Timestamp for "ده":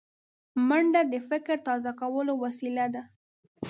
2.93-3.03